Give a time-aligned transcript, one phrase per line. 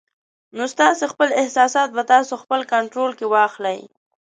[0.57, 3.79] نو ستاسې خپل احساسات به تاسې خپل کنټرول کې واخلي